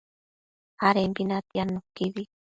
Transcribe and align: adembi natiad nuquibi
adembi 0.87 1.23
natiad 1.29 1.69
nuquibi 1.73 2.23